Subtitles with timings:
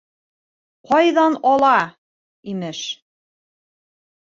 [0.91, 1.75] —Ҡайҙан ала,
[2.55, 2.83] имеш.